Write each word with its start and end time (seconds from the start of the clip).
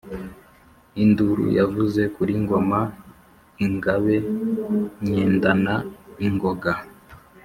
Induru 1.03 1.45
yavuze 1.59 2.01
kuli 2.15 2.33
Ngoma 2.43 2.79
ingabe 3.65 4.15
nyendana 5.05 5.75
ingoga. 6.27 6.73